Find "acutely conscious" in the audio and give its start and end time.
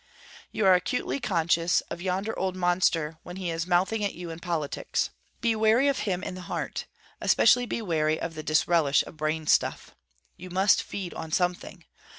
0.73-1.81